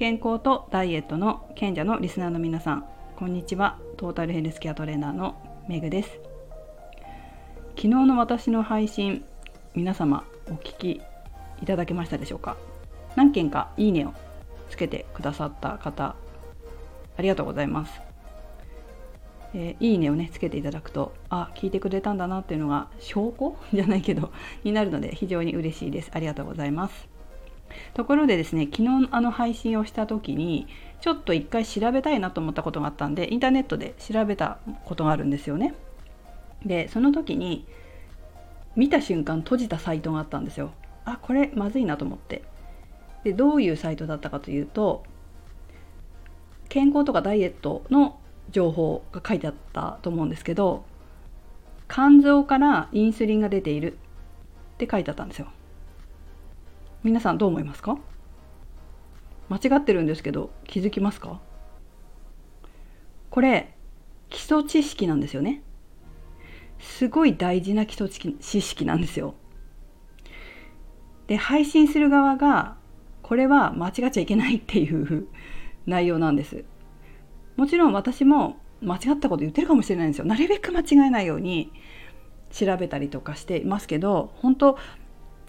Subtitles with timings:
[0.00, 2.86] 健康とダイエットの賢者のリスナーの皆さん
[3.16, 3.78] こんにちは。
[3.98, 5.36] トータルヘルスケアトレーナーの
[5.68, 6.08] メグです。
[7.76, 9.22] 昨日の私の配信
[9.74, 11.02] 皆様お聞き
[11.60, 12.56] いただけましたでしょうか？
[13.14, 14.14] 何件かいいねを
[14.70, 16.16] つけてくださった方
[17.18, 18.00] ありがとうございます。
[19.52, 23.54] えー、いいねをねつけていただくとあ聞いてくれたんだなっていうのが証拠？
[23.74, 24.32] じゃないけど
[24.64, 26.10] になるので非常に嬉しいです。
[26.14, 27.09] ありがとうございます。
[27.94, 30.66] ところでですね昨日あの配信をした時に
[31.00, 35.74] ちょっと一回調べたいなと思ったことがあったんでインターネットで調べたことがあるんですよね。
[36.64, 37.66] でその時に
[38.76, 40.72] 見た瞬間閉じたサイトがあったんですよ。
[41.04, 42.42] あこれまずいなと思って。
[43.24, 45.04] でどういうサイトだったかというと
[46.68, 48.18] 健康とかダイエットの
[48.50, 50.84] 情報が書いてあったと思うんですけど
[51.88, 53.94] 肝臓からインスリンが出ている
[54.74, 55.48] って書いてあったんですよ。
[57.02, 57.98] 皆さんどう思いますか？
[59.48, 61.40] 間違ってるんですけど気づきますか？
[63.30, 63.74] これ
[64.28, 65.62] 基礎知識なんですよね。
[66.78, 69.34] すごい大事な基礎知識なんですよ。
[71.26, 72.76] で配信する側が
[73.22, 75.28] これは間違っちゃいけないっていう
[75.86, 76.64] 内容なんです。
[77.56, 80.26] もちろん私も間違ったこと言ってるかもしれないんですよ。
[80.26, 81.72] なるべく間違えないように
[82.50, 84.78] 調べたりとかしていますけど本当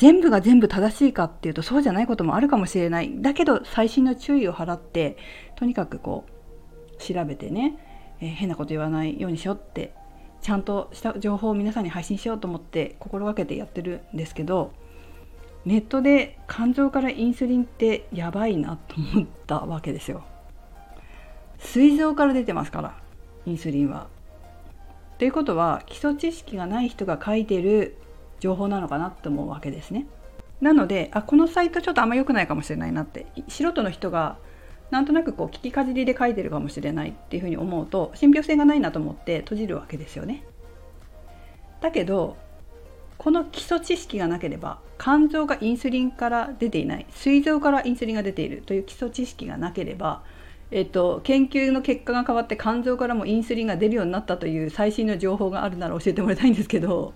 [0.00, 5.18] 全部が全部正しいかっていうとそうじゃないこともあるかもしれないだけど細心の注意を払って
[5.56, 7.76] とにかくこう調べてね、
[8.18, 9.92] えー、変なこと言わないようにしようって
[10.40, 14.72] ちゃんとした情報を皆さんに配信しようと思って心がけてやってるんですけど
[15.66, 20.24] ネットで肝臓からインスリンってやばいなと思ったわけですよ。
[21.58, 22.94] 膵臓から出てますから
[23.44, 24.06] インスリンは。
[25.18, 27.98] ということは基礎知識がない人が書いてる
[28.40, 30.06] 情報なのかなって思うわけですね。
[30.60, 34.36] なのであこのサイトちょっとあんま良くないかもしれないなって素人の人が
[34.90, 40.44] なんとなくこう聞きかじりで書いてるかもしれないっていうふうに思うと信憑性がないなと思って閉じるわけですよね。
[41.80, 42.36] だけど
[43.16, 50.22] この基礎知識がなければ肝臓がインスリンから出ていない膵臓からインスリンが出ているという基礎知識がなければ
[50.72, 57.12] えっと、研究の結果が変わって肝臓からもインスリンが出るようになったという最新の情報があるなら教えてもらいたいんですけど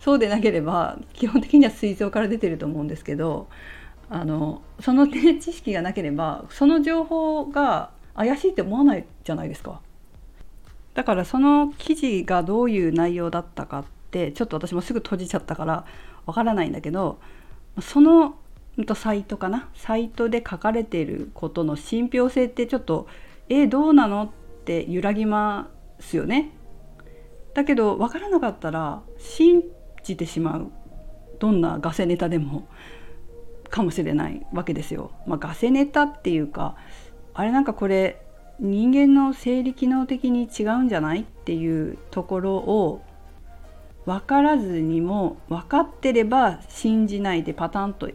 [0.00, 3.48] そうでなければ基本的には膵臓から出てると思うんですけど
[4.08, 9.80] あのその知識がなければその情報が怪しいって思わないじゃないですか。
[10.94, 15.84] だからその記事がどういう内容だったかってちょっと私もすぐ閉じちゃったから
[16.26, 17.20] わからないんだけど
[17.80, 18.36] その
[18.94, 19.68] サイトかな？
[19.74, 23.08] サイトで書かれていることの信憑性ってちょっと
[23.48, 24.24] え、どうなの？
[24.24, 24.28] っ
[24.64, 25.68] て揺らぎま
[26.00, 26.50] すよね。
[27.54, 29.62] だけど分からなかったら信
[30.02, 30.70] じてしまう
[31.38, 32.66] どんなガセネタでも
[33.70, 35.10] かもしれないわけですよ。
[35.26, 36.76] まあ、ガセネタっていうか
[37.34, 38.20] あれなんかこれ
[38.58, 43.02] 人間の生理機能的に違うんじゃないっていうところを
[44.04, 48.10] 分からずにも分かってれば信じないでパタンと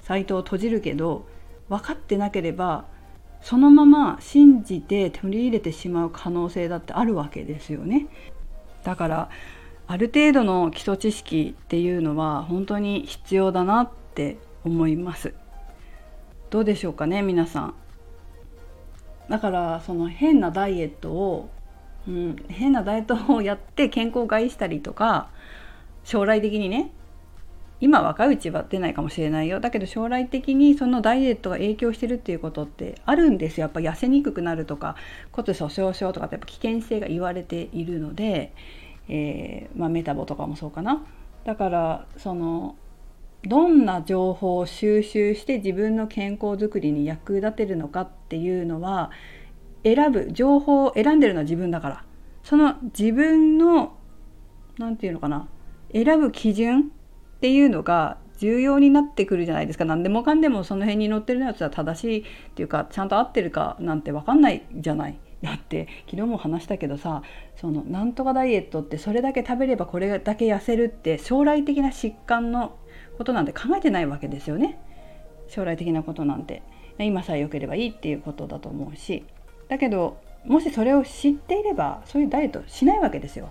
[0.00, 1.26] サイトを閉じるけど
[1.68, 2.86] 分かってなければ
[3.40, 8.06] そのまま信じて取り入れてしまう可能性だってあるわけですよね。
[8.84, 9.30] だから
[9.86, 15.34] ある程度の基礎知識っていうのは本当に必要だなって思います。
[16.50, 17.74] どうでしょうかね皆さん。
[19.28, 21.50] だからその変なダイエットを、
[22.06, 25.28] うん、変なダイエットをやって健康を害したりとか
[26.04, 26.90] 将来的にね
[27.80, 34.96] 今若いうちは出ないかもしれないよだけど将来的にそのダイエットが影響してるっていうことってあるんですよやっぱ痩せにくくなるとか
[35.32, 38.52] 骨粗しょう症とかってやっぱ危険性が言われているので、
[39.08, 41.04] えー、まあ、メタボとかもそうかな。
[41.44, 42.76] だからその
[43.42, 49.10] どんな情報を収集して自分の健康づくりに役立てるのかっていうのは
[49.84, 52.04] 選ぶ情報を選んでるのは自分だから。
[52.42, 53.96] その自分の
[54.78, 55.48] 何て言うのかな。
[55.92, 56.92] 選ぶ基準
[57.36, 59.84] っていうのが重要になってくるじゃないですか。
[59.84, 62.24] 何でもかんでもその辺に載ってるやつは正しいっ
[62.54, 65.18] ていうかちゃんと合ってるかなんて分かんないじゃない。
[65.44, 67.22] だって昨日も話したけどさ
[67.56, 72.76] そのなんとかダイエットってそれだけ食べればこれだけ痩せるって将来的な疾患の
[73.18, 74.78] ことなんて考えてないわけですよね。
[75.48, 76.62] 将来的なことなんて。
[76.98, 79.24] 今さえ良ければいいっていうことだと思うし。
[79.68, 83.50] だけどもしそれを知っていればそういうダイエットしないわけですよ。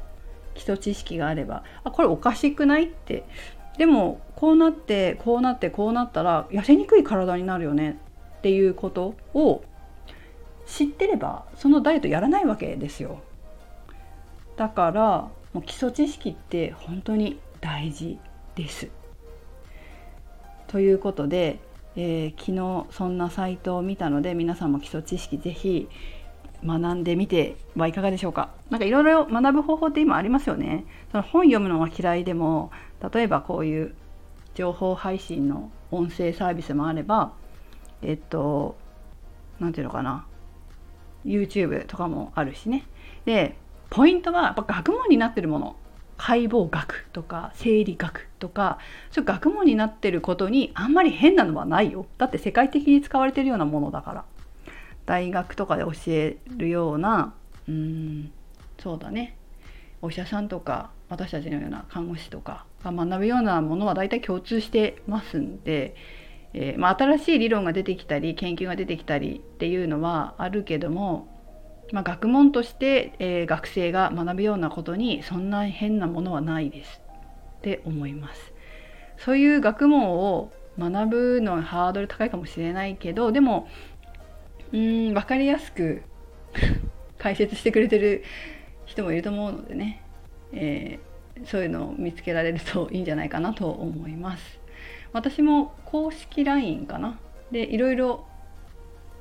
[0.55, 1.63] 基礎知識があれば。
[1.83, 3.23] あこれおかしくないって。
[3.77, 7.99] でもこうなってこうなってこうなったら痩せにくい体になるよね
[8.39, 9.63] っていうことを
[10.65, 13.19] 知ってればそのダイエットやらないわけですよ。
[14.55, 18.19] だからもう基礎知識って本当に大事
[18.55, 18.89] です。
[20.67, 21.59] ということで
[21.95, 25.87] えー、昨日そんなサイトを見たので皆さんも基礎知識ぜひ
[26.65, 28.49] 学んでみてはいかがでしょうか。
[28.69, 30.85] 何かいろいろ学ぶ方法って今ありますよね。
[31.11, 32.71] その本読むのが嫌いでも
[33.13, 33.93] 例えばこういう
[34.55, 37.33] 情報配信の音声サービスもあれば
[38.01, 38.77] えっと
[39.59, 40.25] 何て言うのかな。
[41.25, 42.85] YouTube とかもあるしね。
[43.25, 43.55] で
[43.89, 45.75] ポイントはやっぱ学問になってるもの。
[46.15, 48.77] 解剖学とか生理学とか
[49.11, 52.05] そういう学問になってることにあんまり変なのはないよ。
[52.17, 54.25] だって世界的に使われてるようなものだから。
[55.05, 57.33] 大学とかで教えるような
[57.67, 58.31] うーん
[58.79, 59.35] そうだね。
[60.01, 65.95] お医者さんとか私たちのような看護師とかが学ぶようなものは大体共通してますんで、
[66.53, 71.27] えー、まあ、新しい理論が出てきたり研究が出てきたりっていうのはあるけども、
[71.91, 77.01] まあ、学問として、えー、学生が学ぶようなことにそんな変なものはないです
[77.57, 78.53] って思います。
[79.17, 83.67] そういう学問を学ぶのはハードル高いかもしれないけどでも
[84.73, 86.01] うん分かりやすく
[87.19, 88.23] 解説してくれてる
[88.85, 90.01] 人もいると思うのでね、
[90.51, 94.62] えー、そういうのを見つけられるといいんじゃないかなと思います。
[95.13, 97.19] 私も公式 LINE かな。
[97.51, 98.25] でいろいろ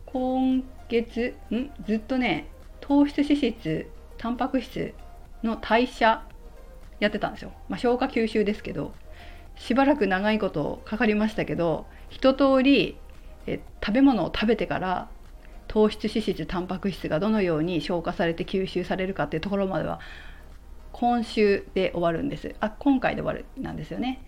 [0.06, 1.70] 今月ん？
[1.86, 2.48] ずっとね
[2.80, 3.86] 糖質脂質
[4.18, 4.94] タンパク質
[5.42, 6.24] の代謝
[6.98, 8.92] やってたんですよ、まあ、消化吸収ですけど
[9.56, 12.96] しばらく長いことかかりましたけど一通り
[13.46, 15.08] え食べ物を食べてから
[15.66, 20.00] 糖質脂質タンパク質がどのように消化されて吸収されるかっていうところまでは
[20.92, 22.54] 今週で終わるんです。
[22.60, 24.22] あ今回で終わるなんですよね。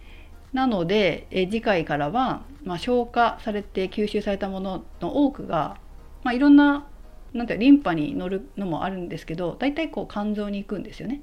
[0.55, 5.77] なのでえ次回からは、まあ、消化されて吸収されたものの多くが、
[6.23, 6.87] まあ、いろんな
[7.35, 11.23] なんてリンパに乗るのもあるんですけど大体こう肝臓に行くんですよね。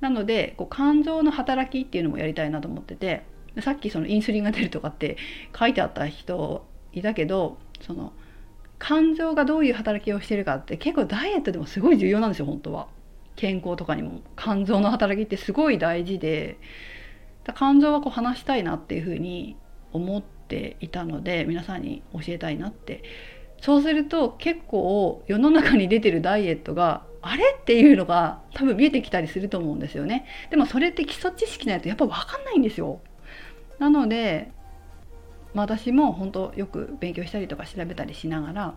[0.00, 3.22] なのでこう肝臓の働きっていうのもやりたいなと思ってて
[3.60, 5.18] さっきそのインスリンが出るとかって
[5.56, 8.14] 書いてあった人いたけどその
[8.78, 12.88] 肝臓がどういう働きをしてるかって結構ダイエットでもすごい重要なんですよ本当は
[13.36, 16.56] 健康とかにも肝臓の働きってすごい大事で
[17.56, 19.56] 肝臓はこう話したいなっていうふうに
[19.92, 23.02] 思っていたので皆さんに教えたいなって。
[23.60, 30.24] そうすると結構世の中に出てるダイエットがあれっていうのが多分見えてきたりすると思うんですよね。
[30.48, 33.00] でもそれって基礎知識ないとやっぱ分かんないんですよ。
[33.78, 34.50] なので
[35.54, 38.74] まあ、私も本当よく勉強したりとか調べたりしながら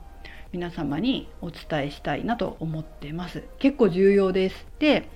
[0.52, 3.44] 皆様にお伝えしたいなと思ってます。
[3.60, 4.68] 結構重要です。
[4.80, 5.10] で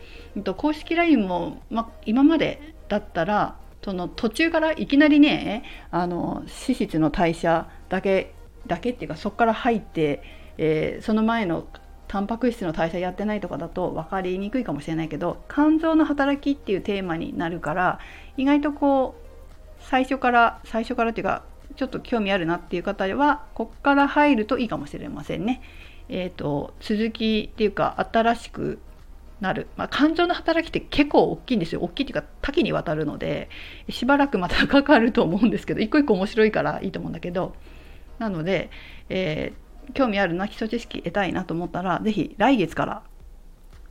[0.56, 8.34] 公式 LINE も、まあ、今までだったらその途中からいきなりねあの脂質の代謝だけ
[8.66, 10.22] だけっていうかそこから入って、
[10.57, 11.66] えー、その前の
[12.07, 18.00] タンパク質の代謝やってないとかだと分かりにくいかもしれないけど肝臓の働きっていうテーマになるから
[18.36, 21.44] 意外とこう最初から最初からっていうか
[21.75, 25.62] ちょっと興味あるなっていう方はこっから入るといいかもしれませんね。
[26.10, 28.80] えーと、続きっていうか新しく
[29.39, 31.81] なる、まあ、肝臓の働きって結構大きいんですよ。
[31.81, 33.50] 大きいっていうか多岐にわたるので
[33.89, 37.56] しばらくまたかかると思うんですけど一個一個面白いからいいと思うんだけど。
[38.19, 38.69] なので、
[39.10, 43.04] えー、興味あるな基礎知識得たいなと思ったら是非来月から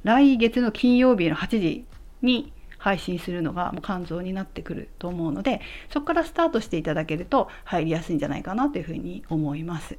[0.03, 1.87] 来月の金曜日の8時
[2.23, 5.61] に配信するのがもう肝臓になってくると思うので
[5.91, 9.99] そこからスタートしていただけると入りやすいんじゃないかなというふうに思います。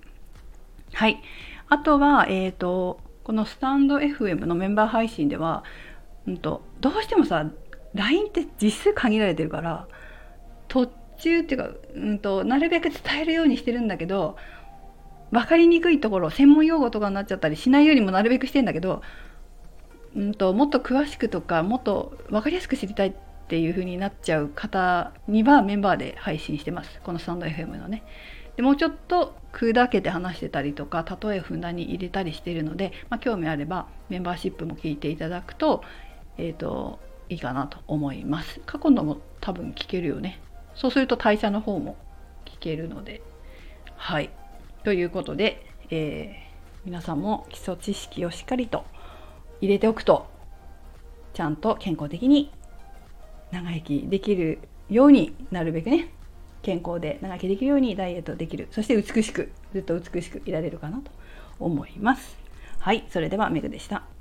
[0.94, 1.22] はい、
[1.68, 5.66] あとは、えーと、このスタンド FM のメンバー配信では、
[6.26, 7.46] うんと、どうしてもさ
[7.94, 9.86] LINE って実数限られてるから
[10.70, 14.38] 途中っていうか、うんと、なるべく伝えるようにしてるんだけど
[15.32, 19.02] 分かりにくいところ専門用語とかになっちゃったりしないようにもなるべくしてんだけど
[20.16, 23.14] うんと、もっと詳しくとかもっと分かりやすく知りたいっ
[23.50, 28.04] ていう風になっちゃう方にはメンバーで配信してますこのスタンド FM のね。
[28.58, 35.84] でもうちょっと砕けて話してたりとか例えをふんだんに入れたりしているので、まあ、興味あればメンバーシップも聞いていただくと,、
[36.38, 37.00] えーと、
[37.30, 38.60] いいかなと思います。
[38.66, 40.42] 過去のも多分聞けるよね。
[40.76, 41.96] そうすると代謝の方も
[42.46, 43.22] 聞けるので。
[43.96, 44.30] はい。
[44.84, 48.86] ということで、えー、皆さんも基礎知識をしっかりと
[49.62, 50.28] 入れておくと
[51.34, 52.52] ちゃんと健康的に
[53.52, 54.60] 長生きできる
[54.90, 56.14] ようになるべくね
[56.68, 58.68] 健康で長生きできるようにダイエットできる。
[58.72, 61.10] そして美しくずっと美しくいられるかなと
[61.62, 62.38] 思います。
[62.80, 64.17] はいそれではメグでした。